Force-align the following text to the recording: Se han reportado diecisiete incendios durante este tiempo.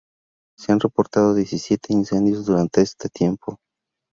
Se 0.57 0.71
han 0.71 0.79
reportado 0.79 1.35
diecisiete 1.35 1.93
incendios 1.93 2.43
durante 2.47 2.81
este 2.81 3.07
tiempo. 3.07 3.59